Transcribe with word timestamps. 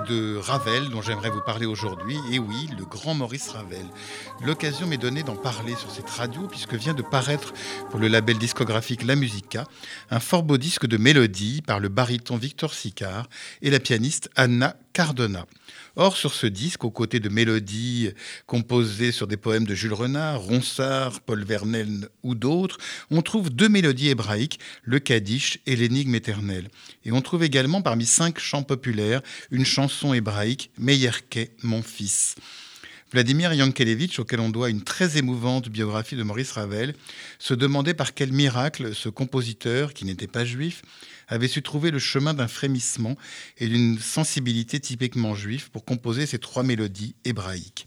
De 0.00 0.36
Ravel 0.36 0.88
dont 0.90 1.02
j'aimerais 1.02 1.30
vous 1.30 1.40
parler 1.40 1.66
aujourd'hui. 1.66 2.16
Et 2.30 2.38
oui, 2.38 2.68
le 2.78 2.84
grand 2.84 3.14
Maurice 3.14 3.48
Ravel. 3.48 3.84
L'occasion 4.44 4.86
m'est 4.86 4.96
donnée 4.96 5.22
d'en 5.22 5.36
parler 5.36 5.74
sur 5.74 5.90
cette 5.90 6.10
radio 6.10 6.46
puisque 6.48 6.74
vient 6.74 6.94
de 6.94 7.02
paraître 7.02 7.52
pour 7.90 8.00
le 8.00 8.08
label 8.08 8.38
discographique 8.38 9.04
La 9.04 9.16
Musica 9.16 9.64
un 10.10 10.20
fort 10.20 10.42
beau 10.42 10.58
disque 10.58 10.86
de 10.86 10.96
mélodie 10.96 11.62
par 11.62 11.80
le 11.80 11.88
baryton 11.88 12.36
Victor 12.36 12.74
Sicard 12.74 13.28
et 13.62 13.70
la 13.70 13.80
pianiste 13.80 14.30
Anna 14.36 14.76
Cardona. 14.92 15.46
Or, 15.96 16.16
sur 16.16 16.32
ce 16.32 16.46
disque, 16.46 16.84
aux 16.84 16.90
côtés 16.90 17.20
de 17.20 17.28
mélodies 17.28 18.10
composées 18.46 19.12
sur 19.12 19.26
des 19.26 19.36
poèmes 19.36 19.66
de 19.66 19.74
Jules 19.74 19.94
Renard, 19.94 20.40
Ronsard, 20.40 21.20
Paul 21.20 21.42
Vernel 21.44 22.08
ou 22.22 22.34
d'autres, 22.34 22.78
on 23.10 23.22
trouve 23.22 23.50
deux 23.50 23.68
mélodies 23.68 24.08
hébraïques, 24.08 24.58
le 24.84 24.98
Kaddish 24.98 25.58
et 25.66 25.76
l'énigme 25.76 26.14
éternelle. 26.14 26.68
Et 27.04 27.12
on 27.12 27.22
trouve 27.22 27.44
également 27.44 27.82
parmi 27.82 28.04
cinq 28.04 28.38
chants 28.38 28.62
populaires 28.62 29.22
une 29.50 29.64
chanson 29.64 29.85
hébraïque, 30.14 30.70
Meyerke, 30.78 31.50
mon 31.62 31.82
fils. 31.82 32.36
Vladimir 33.12 33.52
Yankelevitch, 33.54 34.18
auquel 34.18 34.40
on 34.40 34.50
doit 34.50 34.68
une 34.68 34.82
très 34.82 35.16
émouvante 35.16 35.68
biographie 35.68 36.16
de 36.16 36.22
Maurice 36.22 36.52
Ravel, 36.52 36.94
se 37.38 37.54
demandait 37.54 37.94
par 37.94 38.14
quel 38.14 38.32
miracle 38.32 38.94
ce 38.94 39.08
compositeur, 39.08 39.94
qui 39.94 40.04
n'était 40.04 40.26
pas 40.26 40.44
juif, 40.44 40.82
avait 41.28 41.48
su 41.48 41.62
trouver 41.62 41.90
le 41.90 41.98
chemin 41.98 42.34
d'un 42.34 42.48
frémissement 42.48 43.16
et 43.58 43.68
d'une 43.68 43.98
sensibilité 43.98 44.80
typiquement 44.80 45.34
juive 45.34 45.70
pour 45.70 45.84
composer 45.84 46.26
ces 46.26 46.38
trois 46.38 46.62
mélodies 46.62 47.14
hébraïques. 47.24 47.86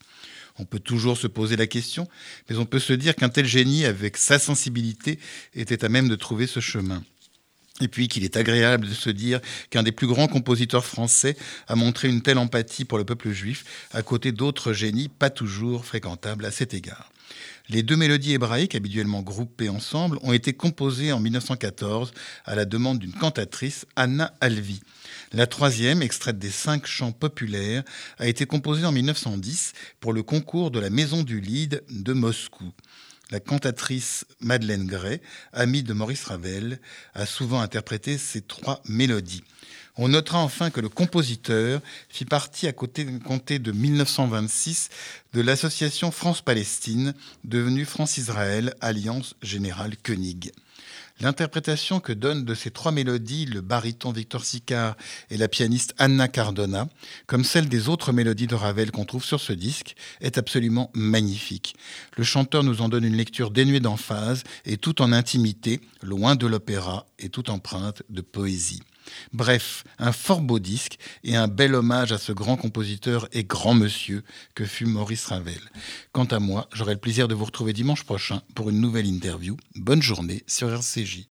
On 0.57 0.65
peut 0.65 0.79
toujours 0.79 1.17
se 1.17 1.27
poser 1.27 1.55
la 1.55 1.67
question, 1.67 2.07
mais 2.49 2.57
on 2.57 2.65
peut 2.65 2.79
se 2.79 2.93
dire 2.93 3.15
qu'un 3.15 3.29
tel 3.29 3.45
génie, 3.45 3.85
avec 3.85 4.17
sa 4.17 4.39
sensibilité, 4.39 5.19
était 5.53 5.85
à 5.85 5.89
même 5.89 6.09
de 6.09 6.15
trouver 6.15 6.47
ce 6.47 6.59
chemin. 6.59 7.03
Et 7.81 7.87
puis 7.87 8.07
qu'il 8.07 8.23
est 8.23 8.37
agréable 8.37 8.87
de 8.87 8.93
se 8.93 9.09
dire 9.09 9.39
qu'un 9.69 9.83
des 9.83 9.91
plus 9.91 10.07
grands 10.07 10.27
compositeurs 10.27 10.85
français 10.85 11.37
a 11.67 11.75
montré 11.75 12.09
une 12.09 12.21
telle 12.21 12.37
empathie 12.37 12.85
pour 12.85 12.97
le 12.97 13.05
peuple 13.05 13.31
juif, 13.31 13.63
à 13.91 14.01
côté 14.01 14.31
d'autres 14.31 14.73
génies 14.73 15.09
pas 15.09 15.29
toujours 15.29 15.85
fréquentables 15.85 16.45
à 16.45 16.51
cet 16.51 16.73
égard. 16.73 17.11
Les 17.69 17.83
deux 17.83 17.95
mélodies 17.95 18.33
hébraïques, 18.33 18.73
habituellement 18.73 19.21
groupées 19.21 19.69
ensemble, 19.69 20.17
ont 20.23 20.33
été 20.33 20.53
composées 20.53 21.11
en 21.11 21.19
1914 21.19 22.11
à 22.45 22.55
la 22.55 22.65
demande 22.65 22.97
d'une 22.97 23.13
cantatrice, 23.13 23.85
Anna 23.95 24.33
Alvi. 24.41 24.81
La 25.33 25.45
troisième, 25.45 26.01
extraite 26.01 26.39
des 26.39 26.49
cinq 26.49 26.87
chants 26.87 27.11
populaires, 27.11 27.83
a 28.17 28.27
été 28.27 28.47
composée 28.47 28.85
en 28.85 28.91
1910 28.91 29.73
pour 29.99 30.13
le 30.13 30.23
concours 30.23 30.71
de 30.71 30.79
la 30.79 30.89
Maison 30.89 31.21
du 31.21 31.39
Lied 31.39 31.83
de 31.91 32.13
Moscou. 32.13 32.71
La 33.31 33.39
cantatrice 33.39 34.25
Madeleine 34.39 34.87
Gray, 34.87 35.21
amie 35.53 35.83
de 35.83 35.93
Maurice 35.93 36.23
Ravel, 36.23 36.79
a 37.13 37.27
souvent 37.27 37.61
interprété 37.61 38.17
ces 38.17 38.41
trois 38.41 38.81
mélodies. 38.87 39.43
On 40.01 40.07
notera 40.07 40.39
enfin 40.39 40.69
que 40.69 40.79
le 40.79 40.87
compositeur 40.87 41.81
fit 42.07 42.23
partie 42.23 42.67
à 42.67 42.71
côté, 42.71 43.03
de 43.03 43.71
1926 43.73 44.87
de 45.33 45.41
l'association 45.41 46.09
France-Palestine, 46.09 47.13
devenue 47.43 47.83
France-Israël 47.83 48.73
Alliance 48.79 49.35
Générale 49.41 49.97
Koenig. 49.97 50.53
L'interprétation 51.19 51.99
que 51.99 52.13
donnent 52.13 52.45
de 52.45 52.55
ces 52.55 52.71
trois 52.71 52.93
mélodies 52.93 53.45
le 53.45 53.59
baryton 53.59 54.13
Victor 54.13 54.45
Sicard 54.45 54.95
et 55.31 55.35
la 55.35 55.49
pianiste 55.49 55.93
Anna 55.97 56.29
Cardona, 56.29 56.87
comme 57.27 57.43
celle 57.43 57.67
des 57.67 57.89
autres 57.89 58.13
mélodies 58.13 58.47
de 58.47 58.55
Ravel 58.55 58.91
qu'on 58.91 59.03
trouve 59.03 59.25
sur 59.25 59.41
ce 59.41 59.51
disque, 59.51 59.97
est 60.21 60.37
absolument 60.37 60.91
magnifique. 60.93 61.75
Le 62.15 62.23
chanteur 62.23 62.63
nous 62.63 62.79
en 62.81 62.87
donne 62.87 63.03
une 63.03 63.17
lecture 63.17 63.51
dénuée 63.51 63.81
d'emphase 63.81 64.45
et 64.63 64.77
tout 64.77 65.01
en 65.01 65.11
intimité, 65.11 65.81
loin 66.01 66.37
de 66.37 66.47
l'opéra 66.47 67.05
et 67.19 67.27
tout 67.27 67.49
empreinte 67.49 68.01
de 68.09 68.21
poésie. 68.21 68.81
Bref, 69.33 69.83
un 69.97 70.11
fort 70.11 70.41
beau 70.41 70.59
disque 70.59 70.97
et 71.23 71.35
un 71.35 71.47
bel 71.47 71.75
hommage 71.75 72.11
à 72.11 72.17
ce 72.17 72.31
grand 72.31 72.57
compositeur 72.57 73.27
et 73.31 73.43
grand 73.43 73.73
monsieur 73.73 74.23
que 74.55 74.65
fut 74.65 74.85
Maurice 74.85 75.25
Ravel. 75.25 75.61
Quant 76.11 76.25
à 76.25 76.39
moi, 76.39 76.67
j'aurai 76.73 76.93
le 76.93 76.99
plaisir 76.99 77.27
de 77.27 77.35
vous 77.35 77.45
retrouver 77.45 77.73
dimanche 77.73 78.03
prochain 78.03 78.41
pour 78.55 78.69
une 78.69 78.81
nouvelle 78.81 79.07
interview. 79.07 79.57
Bonne 79.75 80.01
journée 80.01 80.43
sur 80.47 80.71
RCJ. 80.71 81.25